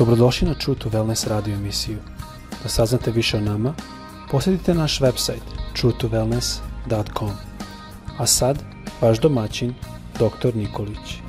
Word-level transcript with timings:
Dobrodošli 0.00 0.48
na 0.48 0.54
True 0.54 0.78
to 0.78 0.88
Wellness 0.88 1.28
radio 1.28 1.54
emisiju. 1.54 1.98
Da 2.62 2.68
saznate 2.68 3.10
više 3.10 3.36
o 3.36 3.40
nama, 3.40 3.74
posjetite 4.30 4.74
naš 4.74 5.00
website 5.00 5.44
truetowellness.com. 5.76 7.30
A 8.18 8.26
sad, 8.26 8.58
vaš 9.00 9.20
domaćin, 9.20 9.74
dr. 10.14 10.56
Nikolić. 10.56 11.20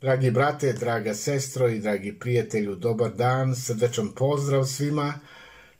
Dragi 0.00 0.30
brate, 0.30 0.72
draga 0.72 1.14
sestro 1.14 1.68
i 1.68 1.80
dragi 1.80 2.18
prijatelju, 2.18 2.74
dobar 2.74 3.10
dan, 3.14 3.56
srdečan 3.56 4.08
pozdrav 4.16 4.64
svima 4.64 5.14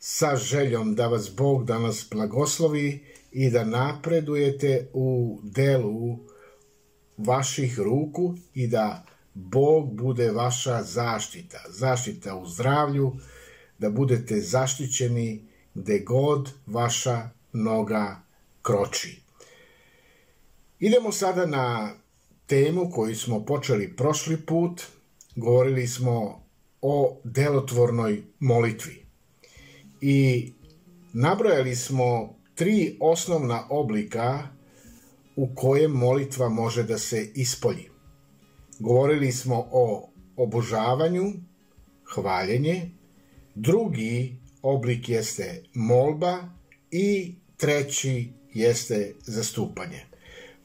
sa 0.05 0.35
željom 0.35 0.95
da 0.95 1.07
vas 1.07 1.35
Bog 1.35 1.65
danas 1.65 2.07
blagoslovi 2.11 3.05
i 3.31 3.49
da 3.49 3.63
napredujete 3.63 4.89
u 4.93 5.39
delu 5.43 6.17
vaših 7.17 7.79
ruku 7.79 8.35
i 8.53 8.67
da 8.67 9.05
Bog 9.33 9.93
bude 9.93 10.31
vaša 10.31 10.83
zaštita. 10.83 11.63
Zaštita 11.69 12.35
u 12.35 12.45
zdravlju, 12.47 13.13
da 13.79 13.89
budete 13.89 14.41
zaštićeni 14.41 15.47
gde 15.73 15.99
god 15.99 16.51
vaša 16.65 17.29
noga 17.53 18.21
kroči. 18.61 19.21
Idemo 20.79 21.11
sada 21.11 21.45
na 21.45 21.93
temu 22.47 22.91
koju 22.91 23.15
smo 23.15 23.45
počeli 23.45 23.95
prošli 23.95 24.37
put. 24.45 24.81
Govorili 25.35 25.87
smo 25.87 26.43
o 26.81 27.17
delotvornoj 27.23 28.23
molitvi. 28.39 29.02
I 30.05 30.51
nabrojali 31.13 31.75
smo 31.75 32.35
tri 32.55 32.97
osnovna 32.99 33.67
oblika 33.69 34.47
u 35.35 35.55
kojem 35.55 35.91
molitva 35.91 36.49
može 36.49 36.83
da 36.83 36.97
se 36.97 37.31
ispolji. 37.35 37.89
Govorili 38.79 39.31
smo 39.31 39.67
o 39.71 40.09
obožavanju, 40.37 41.33
hvaljenje, 42.13 42.91
drugi 43.55 44.35
oblik 44.61 45.09
jeste 45.09 45.63
molba 45.73 46.37
i 46.91 47.35
treći 47.57 48.29
jeste 48.53 49.13
zastupanje. 49.21 50.05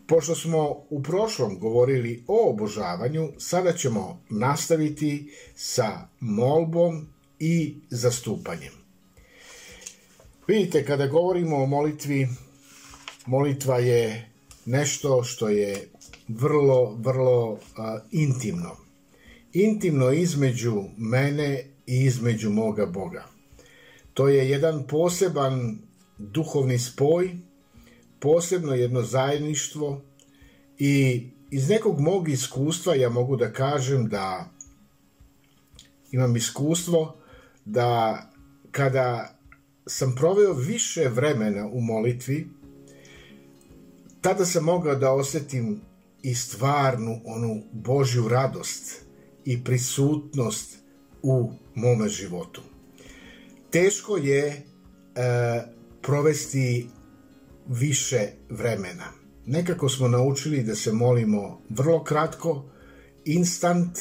Pošto 0.07 0.35
smo 0.35 0.85
u 0.91 1.03
prošlom 1.03 1.59
govorili 1.59 2.25
o 2.27 2.51
obožavanju, 2.51 3.33
sada 3.39 3.73
ćemo 3.73 4.23
nastaviti 4.31 5.33
sa 5.55 6.09
molbom 6.21 7.09
i 7.39 7.77
zastupanjem. 7.91 8.88
Vidite, 10.49 10.85
kada 10.85 11.07
govorimo 11.07 11.57
o 11.57 11.67
molitvi, 11.67 12.29
molitva 13.27 13.79
je 13.79 14.31
nešto 14.67 15.23
što 15.23 15.49
je 15.49 15.89
vrlo, 16.29 16.97
vrlo 16.99 17.53
uh, 17.53 17.59
intimno. 18.11 18.77
Intimno 19.53 20.11
između 20.11 20.85
mene 20.97 21.65
i 21.87 22.05
između 22.05 22.51
moga 22.51 22.87
Boga. 22.87 23.25
To 24.15 24.29
je 24.29 24.51
jedan 24.51 24.87
poseban 24.87 25.79
duhovni 26.19 26.79
spoj, 26.79 27.31
posebno 28.21 28.75
jedno 28.75 29.03
zajedništvo 29.03 30.03
i 30.79 31.23
iz 31.51 31.69
nekog 31.69 32.01
mog 32.01 32.29
iskustva 32.29 32.95
ja 32.95 33.09
mogu 33.09 33.37
da 33.37 33.53
kažem 33.53 34.09
da 34.09 34.51
imam 36.13 36.37
iskustvo 36.37 37.17
da 37.65 38.23
kada 38.71 39.38
sam 39.89 40.15
proveo 40.15 40.53
više 40.53 41.09
vremena 41.09 41.67
u 41.67 41.81
molitvi, 41.81 42.49
tada 44.21 44.45
sam 44.45 44.65
mogao 44.65 44.95
da 44.95 45.13
osetim 45.13 45.81
i 46.23 46.35
stvarnu 46.35 47.21
onu 47.25 47.63
Božju 47.73 48.29
radost 48.29 49.03
i 49.45 49.65
prisutnost 49.65 50.79
u 51.23 51.53
mome 51.75 52.09
životu. 52.09 52.63
Teško 53.71 54.17
je 54.17 54.47
e, 54.47 54.63
provesti 56.03 56.89
više 57.67 58.29
vremena. 58.51 59.13
Nekako 59.47 59.89
smo 59.89 60.09
naučili 60.09 60.63
da 60.63 60.75
se 60.75 60.93
molimo 60.93 61.61
vrlo 61.69 62.05
kratko, 62.05 62.65
instant 63.25 63.99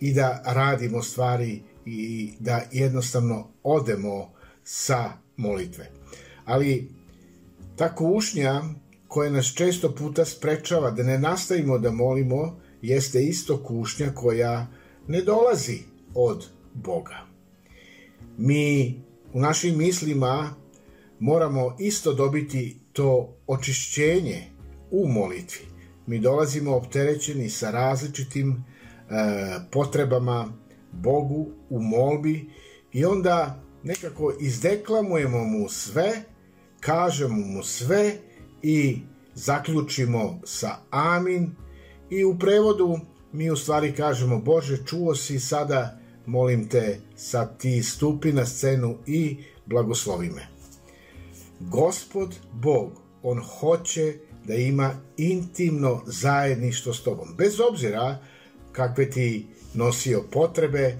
i 0.00 0.12
da 0.12 0.42
radimo 0.46 1.02
stvari 1.02 1.62
i 1.86 2.32
da 2.38 2.62
jednostavno 2.72 3.48
odemo 3.62 4.31
sa 4.64 5.12
molitve. 5.36 5.90
Ali 6.44 6.90
ta 7.76 7.94
kušnja 7.94 8.62
koja 9.08 9.30
nas 9.30 9.46
često 9.54 9.94
puta 9.94 10.24
sprečava 10.24 10.90
da 10.90 11.02
ne 11.02 11.18
nastavimo 11.18 11.78
da 11.78 11.90
molimo 11.90 12.60
jeste 12.82 13.22
isto 13.22 13.64
kušnja 13.64 14.12
koja 14.14 14.66
ne 15.08 15.22
dolazi 15.22 15.78
od 16.14 16.46
Boga. 16.74 17.26
Mi 18.38 18.94
u 19.32 19.40
našim 19.40 19.78
mislima 19.78 20.54
moramo 21.18 21.76
isto 21.78 22.12
dobiti 22.12 22.76
to 22.92 23.36
očišćenje 23.46 24.42
u 24.90 25.08
molitvi. 25.08 25.66
Mi 26.06 26.18
dolazimo 26.18 26.76
opterećeni 26.76 27.50
sa 27.50 27.70
različitim 27.70 28.50
e, 28.52 28.62
potrebama 29.70 30.52
Bogu 30.92 31.46
u 31.70 31.82
molbi 31.82 32.50
i 32.92 33.04
onda 33.04 33.62
nekako 33.82 34.32
izdeklamujemo 34.40 35.44
mu 35.44 35.68
sve, 35.68 36.22
kažemo 36.80 37.46
mu 37.46 37.62
sve 37.62 38.16
i 38.62 38.98
zaključimo 39.34 40.40
sa 40.44 40.76
amin 40.90 41.54
i 42.10 42.24
u 42.24 42.38
prevodu 42.38 42.98
mi 43.32 43.50
u 43.50 43.56
stvari 43.56 43.94
kažemo 43.94 44.38
Bože 44.38 44.86
čuo 44.86 45.14
si 45.14 45.40
sada 45.40 45.98
molim 46.26 46.68
te 46.68 47.00
sad 47.16 47.58
ti 47.58 47.82
stupi 47.82 48.32
na 48.32 48.46
scenu 48.46 48.98
i 49.06 49.38
blagoslovi 49.66 50.30
me. 50.30 50.46
Gospod 51.60 52.34
Bog, 52.52 52.92
on 53.22 53.42
hoće 53.42 54.14
da 54.44 54.54
ima 54.54 54.94
intimno 55.16 56.02
zajedništvo 56.06 56.94
s 56.94 57.02
tobom. 57.02 57.28
Bez 57.38 57.60
obzira 57.70 58.18
kakve 58.72 59.10
ti 59.10 59.46
nosio 59.74 60.24
potrebe, 60.32 60.96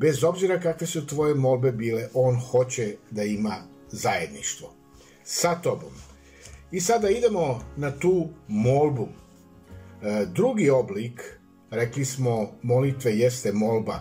bez 0.00 0.24
obzira 0.24 0.60
kakve 0.60 0.86
su 0.86 1.06
tvoje 1.06 1.34
molbe 1.34 1.72
bile, 1.72 2.08
on 2.14 2.40
hoće 2.40 2.96
da 3.10 3.22
ima 3.22 3.56
zajedništvo 3.90 4.74
sa 5.24 5.54
tobom. 5.54 5.92
I 6.70 6.80
sada 6.80 7.10
idemo 7.10 7.60
na 7.76 7.90
tu 7.98 8.28
molbu. 8.48 9.08
E, 10.02 10.26
drugi 10.34 10.70
oblik, 10.70 11.40
rekli 11.70 12.04
smo, 12.04 12.52
molitve 12.62 13.12
jeste 13.12 13.52
molba. 13.52 14.00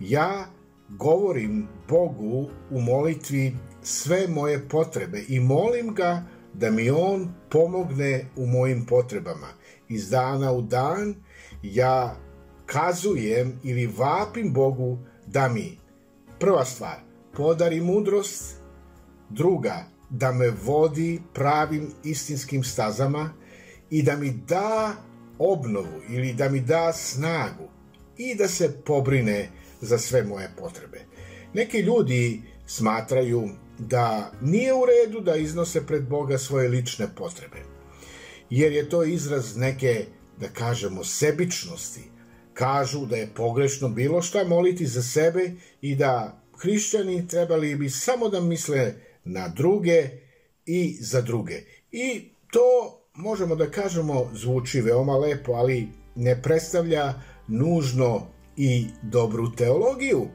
Ja 0.00 0.46
govorim 0.88 1.68
Bogu 1.88 2.48
u 2.70 2.80
molitvi 2.80 3.56
sve 3.82 4.28
moje 4.28 4.68
potrebe 4.68 5.24
i 5.28 5.40
molim 5.40 5.94
ga 5.94 6.22
da 6.54 6.70
mi 6.70 6.90
on 6.90 7.34
pomogne 7.50 8.24
u 8.36 8.46
mojim 8.46 8.86
potrebama. 8.86 9.48
Iz 9.88 10.10
dana 10.10 10.52
u 10.52 10.62
dan 10.62 11.14
ja 11.62 12.16
kazujem 12.66 13.60
ili 13.64 13.86
vapim 13.86 14.52
Bogu 14.52 14.98
da 15.26 15.48
mi 15.48 15.78
prva 16.38 16.64
stvar 16.64 17.00
podari 17.36 17.80
mudrost, 17.80 18.54
druga 19.30 19.84
da 20.10 20.32
me 20.32 20.50
vodi 20.50 21.20
pravim 21.34 21.92
istinskim 22.04 22.64
stazama 22.64 23.30
i 23.90 24.02
da 24.02 24.16
mi 24.16 24.30
da 24.30 24.92
obnovu 25.38 26.02
ili 26.08 26.32
da 26.32 26.48
mi 26.48 26.60
da 26.60 26.92
snagu 26.92 27.68
i 28.16 28.34
da 28.34 28.48
se 28.48 28.72
pobrine 28.84 29.50
za 29.80 29.98
sve 29.98 30.22
moje 30.22 30.50
potrebe. 30.58 31.04
Neki 31.54 31.78
ljudi 31.78 32.42
smatraju 32.66 33.48
da 33.78 34.32
nije 34.40 34.74
u 34.74 34.82
redu 34.86 35.20
da 35.20 35.36
iznose 35.36 35.86
pred 35.86 36.08
Boga 36.08 36.38
svoje 36.38 36.68
lične 36.68 37.08
potrebe, 37.16 37.56
jer 38.50 38.72
je 38.72 38.88
to 38.88 39.04
izraz 39.04 39.56
neke, 39.56 40.06
da 40.40 40.48
kažemo, 40.48 41.04
sebičnosti. 41.04 42.15
Kažu 42.56 43.06
da 43.06 43.16
je 43.16 43.28
pogrešno 43.34 43.88
bilo 43.88 44.22
šta 44.22 44.44
moliti 44.44 44.86
za 44.86 45.02
sebe 45.02 45.50
i 45.80 45.94
da 45.94 46.40
hrišćani 46.58 47.28
trebali 47.28 47.76
bi 47.76 47.90
samo 47.90 48.28
da 48.28 48.40
misle 48.40 48.94
na 49.24 49.48
druge 49.48 50.08
i 50.66 50.96
za 51.00 51.20
druge. 51.20 51.60
I 51.92 52.30
to 52.52 53.00
možemo 53.14 53.54
da 53.54 53.70
kažemo 53.70 54.30
zvuči 54.34 54.80
veoma 54.80 55.16
lepo, 55.16 55.52
ali 55.52 55.88
ne 56.14 56.42
predstavlja 56.42 57.14
nužno 57.48 58.26
i 58.56 58.86
dobru 59.02 59.52
teologiju. 59.56 60.26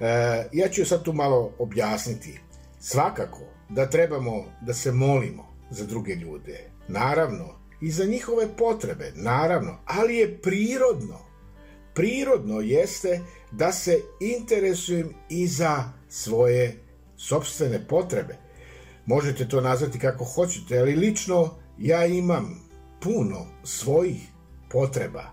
E, 0.00 0.06
ja 0.52 0.68
ću 0.68 0.84
sad 0.84 1.02
tu 1.02 1.12
malo 1.12 1.52
objasniti. 1.58 2.40
Svakako 2.80 3.40
da 3.68 3.90
trebamo 3.90 4.44
da 4.60 4.74
se 4.74 4.92
molimo 4.92 5.56
za 5.70 5.86
druge 5.86 6.14
ljude, 6.14 6.70
naravno, 6.88 7.63
i 7.84 7.90
za 7.90 8.04
njihove 8.04 8.56
potrebe, 8.56 9.12
naravno, 9.14 9.78
ali 9.84 10.16
je 10.16 10.38
prirodno, 10.38 11.18
prirodno 11.94 12.60
jeste 12.60 13.20
da 13.50 13.72
se 13.72 14.00
interesujem 14.20 15.14
i 15.28 15.46
za 15.46 15.92
svoje 16.08 16.76
sobstvene 17.16 17.88
potrebe. 17.88 18.36
možete 19.06 19.48
to 19.48 19.60
nazvati 19.60 19.98
kako 19.98 20.24
hoćete, 20.24 20.78
ali 20.78 20.96
lično 20.96 21.54
ja 21.78 22.06
imam 22.06 22.68
puno 23.00 23.46
svojih 23.64 24.22
potreba, 24.70 25.24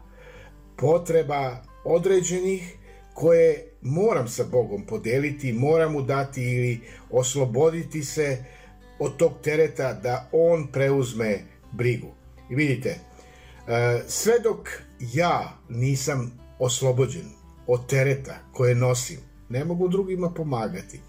potreba 0.78 1.64
određenih 1.86 2.78
koje 3.14 3.72
moram 3.82 4.28
sa 4.28 4.44
Bogom 4.44 4.86
podeliti, 4.86 5.54
moram 5.54 5.92
mu 5.92 6.02
dati 6.02 6.44
ili 6.44 6.82
osloboditi 7.10 8.04
se 8.04 8.44
od 9.00 9.18
tog 9.18 9.32
tereta 9.44 9.94
da 9.94 10.30
on 10.32 10.68
preuzme 10.72 11.40
brigu. 11.72 12.21
I 12.52 12.56
vidite, 12.56 12.90
e, 12.90 14.02
sve 14.08 14.40
dok 14.44 14.70
ja 15.00 15.58
nisam 15.70 16.40
oslobođen 16.60 17.26
od 17.68 17.88
tereta 17.88 18.36
koje 18.54 18.76
nosim, 18.76 19.20
ne 19.50 19.66
mogu 19.66 19.88
drugima 19.88 20.30
pomagati. 20.30 21.00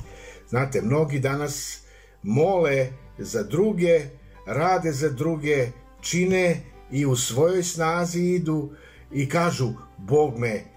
Znate, 0.49 0.83
mnogi 0.83 1.19
danas 1.19 1.83
mole 2.23 2.89
za 3.19 3.43
druge, 3.43 4.01
rade 4.47 4.93
za 4.93 5.09
druge, 5.09 5.69
čine 6.01 6.61
i 6.91 7.07
u 7.07 7.17
svojoj 7.17 7.63
snazi 7.63 8.21
idu 8.21 8.71
i 9.13 9.29
kažu 9.29 9.69
Bog 9.99 10.39
me 10.39 10.73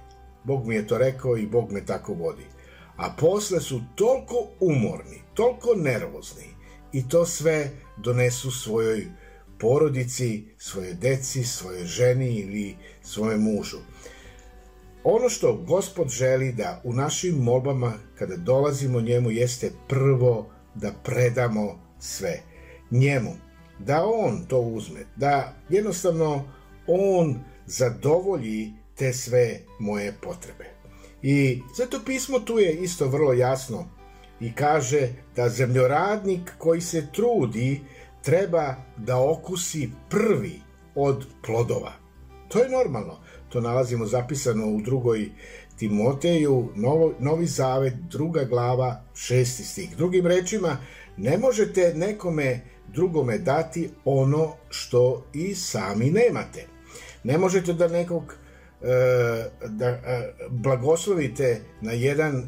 Bog 0.46 0.68
mi 0.68 0.76
je 0.76 0.88
to 0.88 0.98
rekao 0.98 1.38
i 1.38 1.48
Bog 1.48 1.72
me 1.72 1.86
tako 1.86 2.14
vodi. 2.14 2.46
A 2.98 3.10
posle 3.20 3.62
su 3.62 3.82
toliko 3.96 4.48
umorni, 4.60 5.22
toliko 5.34 5.76
nervozni 5.76 6.48
i 6.92 7.10
to 7.10 7.26
sve 7.26 7.70
donesu 7.98 8.52
svojoj 8.52 9.08
porodici, 9.60 10.44
svoje 10.58 10.94
deci, 10.94 11.44
svoje 11.44 11.86
ženi 11.86 12.36
ili 12.36 12.76
svoje 13.02 13.38
mužu. 13.38 13.78
Ono 15.04 15.30
što 15.30 15.54
Gospod 15.54 16.10
želi 16.10 16.52
da 16.52 16.82
u 16.84 16.94
našim 16.94 17.36
molbama 17.36 17.94
kada 18.18 18.36
dolazimo 18.38 19.02
njemu 19.02 19.32
jeste 19.32 19.72
prvo 19.88 20.50
da 20.76 20.92
predamo 21.04 21.80
sve 22.00 22.42
njemu, 22.92 23.32
da 23.80 24.06
on 24.06 24.46
to 24.48 24.60
uzme, 24.60 25.00
da 25.16 25.54
jednostavno 25.70 26.44
on 26.88 27.40
zadovolji 27.66 28.74
te 28.96 29.14
sve 29.14 29.60
moje 29.80 30.14
potrebe. 30.22 30.66
I 31.22 31.62
zato 31.78 32.00
pismo 32.06 32.40
tu 32.40 32.60
je 32.60 32.74
isto 32.74 33.08
vrlo 33.08 33.34
jasno 33.34 33.86
i 34.40 34.54
kaže 34.54 35.10
da 35.36 35.50
zemljoradnik 35.50 36.52
koji 36.58 36.82
se 36.82 37.08
trudi 37.14 37.82
treba 38.26 38.76
da 38.98 39.18
okusi 39.18 39.90
prvi 40.10 40.62
od 40.96 41.26
plodova. 41.46 41.92
To 42.48 42.60
je 42.60 42.70
normalno. 42.70 43.20
To 43.50 43.62
nalazimo 43.62 44.06
zapisano 44.06 44.68
u 44.68 44.82
drugoj 44.82 45.30
Timoteju, 45.78 46.70
Novo, 46.76 47.14
Novi 47.20 47.46
Zavet, 47.46 47.94
druga 47.94 48.44
glava, 48.44 49.04
šesti 49.16 49.64
stih. 49.64 49.98
Drugim 49.98 50.28
rečima, 50.28 50.78
ne 51.18 51.38
možete 51.38 51.94
nekome 51.96 52.62
drugome 52.88 53.38
dati 53.38 53.90
ono 54.06 54.54
što 54.70 55.26
i 55.34 55.56
sami 55.56 56.12
nemate. 56.12 56.68
Ne 57.24 57.38
možete 57.38 57.74
da 57.74 57.88
nekog 57.88 58.36
E, 58.82 59.50
da 59.68 59.88
e, 59.88 60.34
blagoslovite 60.50 61.62
na 61.82 61.92
jedan 61.92 62.36
e, 62.36 62.46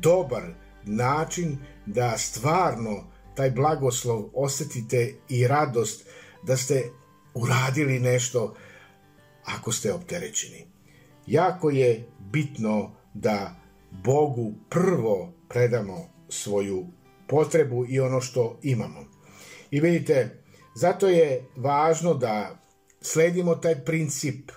dobar 0.00 0.42
način 0.84 1.58
da 1.86 2.18
stvarno 2.18 3.04
taj 3.38 3.50
blagoslov 3.50 4.30
osetite 4.34 5.14
i 5.28 5.46
radost 5.48 6.06
da 6.42 6.56
ste 6.56 6.82
uradili 7.34 8.00
nešto 8.00 8.54
ako 9.44 9.72
ste 9.72 9.92
opterećeni. 9.92 10.66
Jako 11.26 11.70
je 11.70 12.08
bitno 12.32 12.92
da 13.14 13.60
Bogu 13.90 14.52
prvo 14.68 15.32
predamo 15.48 16.08
svoju 16.28 16.86
potrebu 17.28 17.86
i 17.88 18.00
ono 18.00 18.20
što 18.20 18.58
imamo. 18.62 19.04
I 19.70 19.80
vidite, 19.80 20.42
zato 20.74 21.08
je 21.08 21.44
važno 21.56 22.14
da 22.14 22.58
sledimo 23.00 23.54
taj 23.54 23.84
princip 23.84 24.50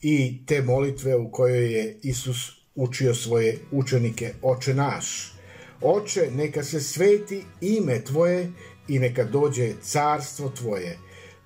i 0.00 0.46
te 0.46 0.62
molitve 0.62 1.16
u 1.16 1.30
kojoj 1.30 1.72
je 1.72 1.98
Isus 2.02 2.50
učio 2.74 3.14
svoje 3.14 3.58
učenike 3.72 4.34
Oče 4.42 4.74
naš. 4.74 5.35
Oče, 5.80 6.30
neka 6.34 6.62
se 6.62 6.80
sveti 6.80 7.44
ime 7.60 8.04
Tvoje 8.04 8.52
i 8.88 8.98
neka 8.98 9.24
dođe 9.24 9.72
carstvo 9.82 10.48
Tvoje. 10.48 10.98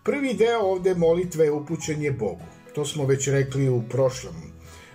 Prvi 0.04 0.34
deo 0.34 0.60
ovde 0.60 0.94
molitve 0.94 1.44
je 1.44 1.52
upućenje 1.52 2.10
Bogu. 2.10 2.44
To 2.74 2.84
smo 2.84 3.06
već 3.06 3.28
rekli 3.28 3.68
u 3.68 3.82
prošlom 3.82 4.34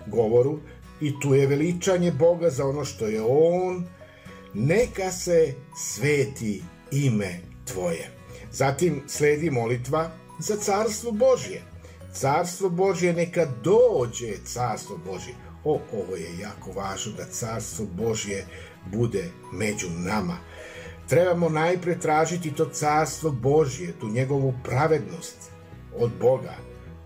govoru 0.06 0.58
i 1.00 1.20
tu 1.20 1.34
je 1.34 1.46
veličanje 1.46 2.12
Boga 2.12 2.50
za 2.50 2.66
ono 2.66 2.84
što 2.84 3.06
je 3.06 3.22
On. 3.22 3.84
Neka 4.54 5.10
se 5.10 5.54
sveti 5.76 6.62
ime 6.92 7.40
Tvoje. 7.72 8.10
Zatim 8.52 9.02
sledi 9.06 9.50
molitva 9.50 10.10
za 10.38 10.56
carstvo 10.56 11.12
Božje 11.12 11.62
Carstvo 12.16 12.68
Božje 12.70 13.12
neka 13.12 13.46
dođe 13.64 14.36
carstvo 14.44 14.98
Božje. 15.06 15.34
O, 15.68 15.80
ovo 15.92 16.16
je 16.16 16.38
jako 16.38 16.72
važno 16.72 17.12
da 17.12 17.24
carstvo 17.24 17.86
Božje 17.86 18.46
bude 18.92 19.30
među 19.52 19.86
nama. 19.90 20.36
Trebamo 21.08 21.48
najpre 21.48 21.98
tražiti 21.98 22.54
to 22.54 22.64
carstvo 22.64 23.30
Božje, 23.30 23.92
tu 24.00 24.08
njegovu 24.08 24.54
pravednost 24.64 25.36
od 25.98 26.10
Boga. 26.20 26.54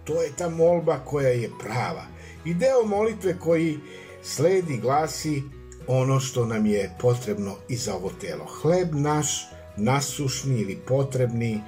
To 0.05 0.23
je 0.23 0.31
ta 0.37 0.49
molba 0.49 0.99
koja 1.05 1.29
je 1.29 1.51
prava. 1.61 2.05
I 2.45 2.55
deo 2.55 2.85
molitve 2.87 3.39
koji 3.39 3.79
sledi 4.23 4.77
glasi 4.77 5.43
ono 5.87 6.21
što 6.21 6.47
nam 6.47 6.67
je 6.67 6.91
potrebno 7.01 7.57
i 7.69 7.77
za 7.77 7.95
ovo 7.95 8.11
telo. 8.21 8.45
Hleb 8.45 8.89
naš, 8.95 9.47
nasušni 9.77 10.61
ili 10.61 10.79
potrebni, 10.87 11.61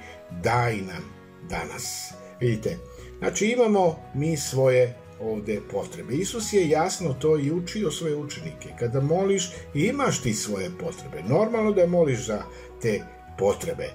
daj 0.43 0.75
nam 0.77 1.03
danas. 1.49 2.13
Vidite, 2.39 2.77
Znači 3.23 3.45
imamo 3.45 3.95
mi 4.13 4.37
svoje 4.37 4.95
ovde 5.19 5.61
potrebe. 5.71 6.13
Isus 6.15 6.53
je 6.53 6.69
jasno 6.69 7.13
to 7.13 7.37
i 7.37 7.51
učio 7.51 7.91
svoje 7.91 8.15
učenike. 8.15 8.69
Kada 8.79 9.01
moliš, 9.01 9.51
imaš 9.73 10.21
ti 10.21 10.33
svoje 10.33 10.71
potrebe. 10.79 11.23
Normalno 11.29 11.71
da 11.71 11.87
moliš 11.87 12.25
za 12.25 12.43
te 12.81 13.03
potrebe. 13.37 13.89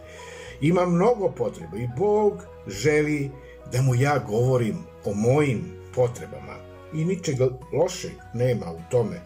Ima 0.60 0.86
mnogo 0.86 1.28
potreba 1.28 1.76
i 1.76 1.88
Bog 1.96 2.42
želi 2.66 3.30
da 3.72 3.82
mu 3.82 3.94
ja 3.94 4.18
govorim 4.18 4.76
o 5.04 5.14
mojim 5.14 5.64
potrebama. 5.94 6.56
I 6.94 7.04
ničeg 7.04 7.36
lošeg 7.72 8.12
nema 8.34 8.72
u 8.72 8.80
tome 8.90 9.20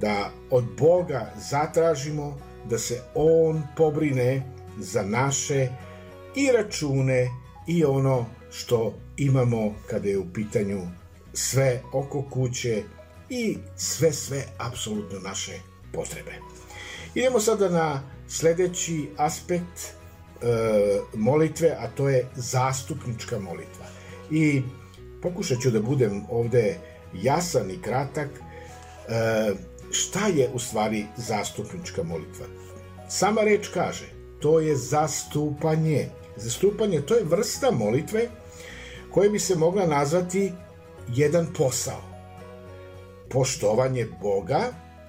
da 0.00 0.30
od 0.50 0.64
Boga 0.78 1.32
zatražimo 1.50 2.38
da 2.64 2.78
se 2.78 3.02
On 3.14 3.62
pobrine 3.76 4.42
za 4.78 5.02
naše 5.02 5.68
i 6.36 6.52
račune 6.52 7.30
i 7.66 7.84
ono 7.84 8.26
što 8.50 8.94
imamo 9.16 9.74
kada 9.86 10.08
je 10.08 10.18
u 10.18 10.32
pitanju 10.32 10.80
sve 11.34 11.82
oko 11.92 12.22
kuće 12.30 12.82
i 13.28 13.58
sve, 13.76 14.12
sve 14.12 14.44
apsolutno 14.58 15.18
naše 15.18 15.60
potrebe. 15.92 16.32
Idemo 17.14 17.40
sada 17.40 17.68
na 17.68 18.02
sledeći 18.28 19.08
aspekt 19.16 19.80
e, 19.80 20.46
molitve, 21.14 21.76
a 21.78 21.88
to 21.88 22.08
je 22.08 22.26
zastupnička 22.36 23.38
molitva. 23.38 23.86
I 24.30 24.62
pokušat 25.22 25.58
ću 25.62 25.70
da 25.70 25.80
budem 25.80 26.24
ovde 26.30 26.78
jasan 27.14 27.70
i 27.70 27.82
kratak. 27.82 28.28
E, 28.28 29.52
šta 29.90 30.26
je 30.26 30.50
u 30.54 30.58
stvari 30.58 31.06
zastupnička 31.16 32.02
molitva? 32.02 32.46
Sama 33.08 33.40
reč 33.40 33.68
kaže, 33.68 34.06
to 34.40 34.60
je 34.60 34.76
zastupanje. 34.76 36.08
Zastupanje, 36.36 37.00
to 37.00 37.14
je 37.14 37.24
vrsta 37.24 37.70
molitve 37.70 38.28
koje 39.10 39.30
bi 39.30 39.38
se 39.38 39.56
mogla 39.56 39.86
nazvati 39.86 40.52
jedan 41.14 41.46
posao. 41.58 42.02
Poštovanje 43.30 44.06
Boga 44.22 44.60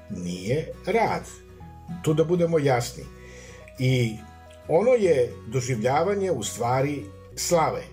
nije 0.10 0.74
rad. 0.86 1.24
Tu 2.04 2.14
da 2.14 2.24
budemo 2.24 2.60
jasni. 2.60 3.04
I 3.80 4.16
ono 4.68 4.92
je 4.92 5.34
doživljavanje 5.48 6.32
u 6.32 6.44
stvari 6.44 7.04
slave. 7.36 7.84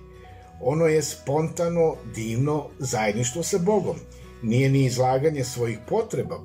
Ono 0.61 0.87
je 0.87 1.03
spontano, 1.03 1.97
divno 2.15 2.69
zajedništvo 2.79 3.43
sa 3.43 3.59
Bogom. 3.59 3.97
Nije 4.43 4.69
ni 4.69 4.85
izlaganje 4.85 5.45
svojih 5.45 5.79
potreba 5.89 6.41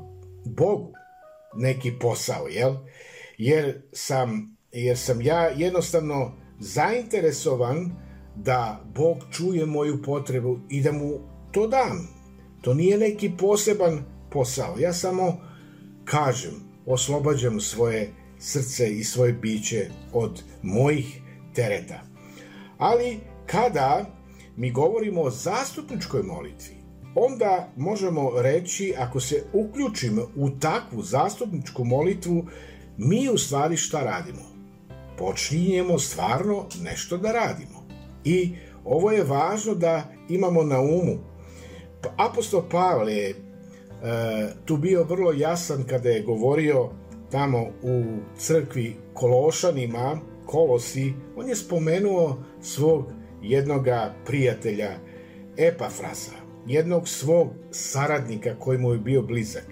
Bogu 0.46 0.93
neki 1.55 1.93
posao, 2.00 2.48
jel? 2.48 2.75
Jer 3.38 3.82
sam, 3.93 4.58
jer 4.72 4.98
sam 4.98 5.22
ja 5.22 5.48
jednostavno 5.48 6.32
zainteresovan 6.60 7.91
da 8.36 8.82
Bog 8.96 9.17
čuje 9.32 9.65
moju 9.65 10.01
potrebu 10.01 10.60
i 10.70 10.82
da 10.82 10.91
mu 10.91 11.32
to 11.53 11.67
dam. 11.67 12.07
To 12.62 12.74
nije 12.74 12.98
neki 12.98 13.31
poseban 13.38 14.05
posao. 14.31 14.75
Ja 14.79 14.93
samo 14.93 15.41
kažem, 16.05 16.51
oslobađam 16.86 17.60
svoje 17.60 18.13
srce 18.39 18.91
i 18.91 19.03
svoje 19.03 19.33
biće 19.33 19.89
od 20.13 20.43
mojih 20.62 21.22
tereta. 21.53 22.01
Ali 22.77 23.19
kada 23.45 24.05
mi 24.57 24.72
govorimo 24.72 25.22
o 25.22 25.29
zastupničkoj 25.29 26.24
molitvi, 26.24 26.75
onda 27.15 27.72
možemo 27.77 28.31
reći, 28.41 28.93
ako 28.98 29.19
se 29.19 29.43
uključimo 29.53 30.22
u 30.36 30.50
takvu 30.50 31.03
zastupničku 31.03 31.83
molitvu, 31.83 32.48
mi 32.98 33.29
u 33.29 33.38
stvari 33.38 33.77
šta 33.77 34.03
radimo? 34.03 34.53
počinjemo 35.17 36.00
stvarno 36.00 36.65
nešto 36.81 37.17
da 37.17 37.31
radimo. 37.31 37.88
I 38.24 38.55
ovo 38.86 39.12
je 39.12 39.24
važno 39.24 39.75
da 39.75 40.03
imamo 40.29 40.63
na 40.63 40.79
umu. 40.81 41.32
Pa, 42.03 42.13
apostol 42.17 42.63
Pavle 42.69 43.13
je 43.13 43.29
e, 43.29 43.36
tu 44.65 44.77
bio 44.77 45.03
vrlo 45.03 45.31
jasan 45.31 45.83
kada 45.83 46.10
je 46.10 46.24
govorio 46.24 46.89
tamo 47.31 47.62
u 47.83 48.03
crkvi 48.38 48.95
Kološanima, 49.13 50.19
Kolosi, 50.45 51.13
on 51.36 51.50
je 51.50 51.55
spomenuo 51.55 52.43
svog 52.62 53.05
jednoga 53.41 54.13
prijatelja 54.25 54.91
Epafrasa, 55.57 56.31
jednog 56.67 57.07
svog 57.07 57.50
saradnika 57.72 58.55
koji 58.60 58.77
mu 58.77 58.91
je 58.91 58.98
bio 58.98 59.22
blizak. 59.22 59.65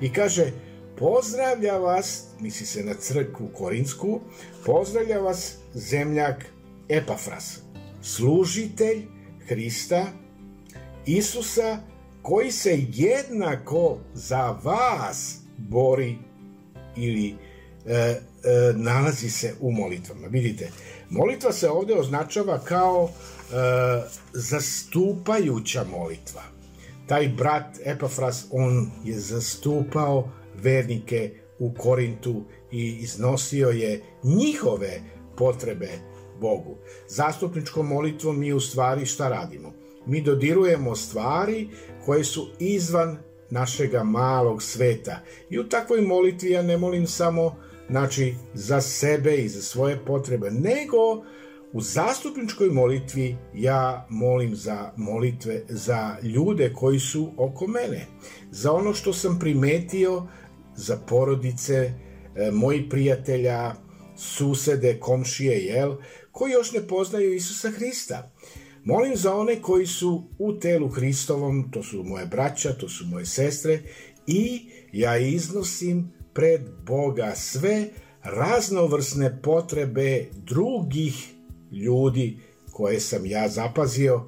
I 0.00 0.12
kaže, 0.12 0.52
pozdravlja 0.98 1.78
vas, 1.78 2.24
misli 2.40 2.66
se 2.66 2.84
na 2.84 2.94
crkvu 2.94 3.48
Korinsku, 3.54 4.20
pozdravlja 4.66 5.18
vas 5.18 5.56
zemljak 5.74 6.44
Epafras, 6.88 7.60
služitelj 8.02 9.02
Hrista, 9.46 10.06
Isusa, 11.08 11.78
koji 12.22 12.52
se 12.52 12.78
jednako 12.92 13.98
za 14.14 14.58
vas 14.62 15.38
bori 15.56 16.18
ili 16.96 17.34
e, 17.86 17.94
e, 17.94 18.18
nalazi 18.76 19.30
se 19.30 19.54
u 19.60 19.72
molitvama. 19.72 20.26
Vidite, 20.26 20.70
molitva 21.10 21.52
se 21.52 21.68
ovde 21.68 21.94
označava 21.94 22.58
kao 22.58 23.08
e, 23.08 23.54
zastupajuća 24.32 25.84
molitva. 25.90 26.42
Taj 27.06 27.28
brat 27.28 27.78
Epafras, 27.84 28.46
on 28.50 28.90
je 29.04 29.18
zastupao 29.18 30.30
vernike 30.54 31.32
u 31.58 31.74
Korintu 31.78 32.44
i 32.72 32.98
iznosio 33.00 33.68
je 33.68 34.02
njihove 34.22 35.00
potrebe 35.36 35.88
Bogu. 36.40 36.76
Zastupničkom 37.08 37.86
molitvom 37.86 38.38
mi 38.38 38.52
u 38.52 38.60
stvari 38.60 39.06
šta 39.06 39.28
radimo? 39.28 39.72
Mi 40.08 40.22
dodirujemo 40.22 40.96
stvari 40.96 41.68
koje 42.04 42.24
su 42.24 42.48
izvan 42.58 43.18
našega 43.50 44.04
malog 44.04 44.62
sveta. 44.62 45.20
I 45.50 45.58
u 45.58 45.68
takvoj 45.68 46.00
molitvi 46.00 46.50
ja 46.50 46.62
ne 46.62 46.76
molim 46.76 47.06
samo 47.06 47.56
znači, 47.90 48.34
za 48.54 48.80
sebe 48.80 49.36
i 49.36 49.48
za 49.48 49.62
svoje 49.62 50.04
potrebe, 50.04 50.50
nego 50.50 51.24
u 51.72 51.80
zastupničkoj 51.80 52.70
molitvi 52.70 53.36
ja 53.54 54.06
molim 54.10 54.54
za 54.54 54.92
molitve 54.96 55.62
za 55.68 56.16
ljude 56.22 56.72
koji 56.72 56.98
su 56.98 57.32
oko 57.36 57.66
mene, 57.66 58.06
za 58.50 58.72
ono 58.72 58.94
što 58.94 59.12
sam 59.12 59.38
primetio, 59.38 60.26
za 60.76 60.96
porodice, 60.96 61.74
e, 61.74 62.50
moji 62.52 62.88
prijatelja, 62.88 63.74
susede, 64.16 65.00
komšije, 65.00 65.58
jel, 65.64 65.96
koji 66.32 66.52
još 66.52 66.72
ne 66.72 66.86
poznaju 66.86 67.34
Isusa 67.34 67.70
Hrista. 67.70 68.30
Molim 68.88 69.16
za 69.16 69.34
one 69.34 69.62
koji 69.62 69.86
su 69.86 70.24
u 70.38 70.52
telu 70.52 70.88
Hristovom, 70.88 71.70
to 71.70 71.82
su 71.82 72.04
moje 72.04 72.26
braća, 72.26 72.72
to 72.72 72.88
su 72.88 73.06
moje 73.06 73.26
sestre, 73.26 73.80
i 74.26 74.70
ja 74.92 75.18
iznosim 75.18 76.12
pred 76.32 76.60
Boga 76.86 77.32
sve 77.36 77.88
raznovrsne 78.22 79.42
potrebe 79.42 80.26
drugih 80.32 81.34
ljudi 81.72 82.38
koje 82.72 83.00
sam 83.00 83.26
ja 83.26 83.48
zapazio 83.48 84.24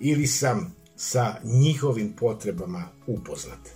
ili 0.00 0.26
sam 0.26 0.74
sa 0.96 1.34
njihovim 1.44 2.12
potrebama 2.12 2.88
upoznat. 3.06 3.68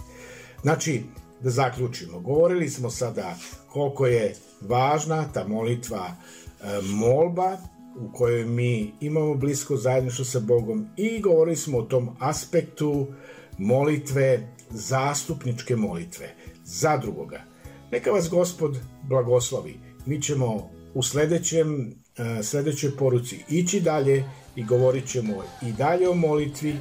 Znači, 0.63 1.03
da 1.41 1.51
zaključimo, 1.51 2.21
govorili 2.21 2.71
smo 2.71 2.91
sada 2.91 3.37
koliko 3.69 4.07
je 4.07 4.35
važna 4.61 5.33
ta 5.33 5.49
molitva 5.49 6.07
e, 6.09 6.65
molba 6.83 7.57
u 7.97 8.13
kojoj 8.13 8.45
mi 8.45 8.95
imamo 9.01 9.35
blisko 9.35 9.77
zajedništvo 9.77 10.25
sa 10.25 10.41
Bogom 10.41 10.87
i 10.97 11.21
govorili 11.21 11.57
smo 11.57 11.79
o 11.79 11.83
tom 11.83 12.17
aspektu 12.21 13.07
molitve, 13.59 14.55
zastupničke 14.71 15.77
molitve 15.77 16.35
za 16.65 16.97
drugoga. 16.97 17.41
Neka 17.93 18.11
vas 18.11 18.31
gospod 18.31 18.79
blagoslovi. 19.03 19.81
Mi 20.07 20.23
ćemo 20.23 20.71
u 20.95 21.03
sledećem, 21.03 21.95
e, 22.17 22.43
sledećoj 22.43 22.97
poruci 22.97 23.45
ići 23.49 23.81
dalje 23.81 24.25
i 24.57 24.65
govorit 24.65 25.07
ćemo 25.07 25.33
i 25.63 25.73
dalje 25.73 26.09
o 26.09 26.15
molitvi 26.15 26.77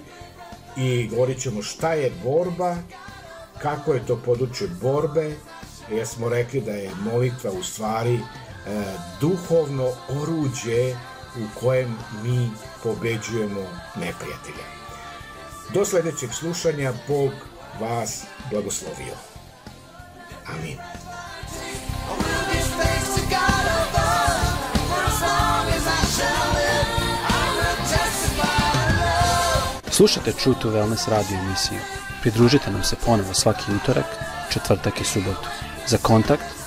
i 0.77 1.07
govorit 1.07 1.39
ćemo 1.39 1.61
šta 1.61 1.93
je 1.93 2.11
borba, 2.23 2.75
kako 3.61 3.93
je 3.93 4.05
to 4.05 4.21
područje 4.25 4.67
borbe, 4.81 5.35
jer 5.91 6.07
smo 6.07 6.29
rekli 6.29 6.61
da 6.61 6.71
je 6.71 6.89
molitva 7.11 7.51
u 7.51 7.63
stvari 7.63 8.19
duhovno 9.21 9.91
oruđe 10.09 10.95
u 11.35 11.59
kojem 11.59 11.97
mi 12.23 12.51
pobeđujemo 12.83 13.61
neprijatelja. 13.95 14.65
Do 15.73 15.85
sledećeg 15.85 16.33
slušanja 16.33 16.93
Bog 17.07 17.31
vas 17.79 18.23
blagoslovio. 18.51 19.15
Amin. 20.47 20.77
Slušajte 29.91 30.31
True 30.31 30.55
to 30.61 30.69
Wellness 30.69 31.09
radio 31.09 31.37
emisiju. 31.37 31.79
Pridružite 32.21 32.71
nam 32.71 32.83
se 32.83 32.95
ponovo 33.05 33.33
svaki 33.33 33.71
utorak, 33.71 34.05
četvrtak 34.49 35.01
i 35.01 35.03
subotu. 35.03 35.49
Za 35.87 35.97
kontakt 35.97 36.60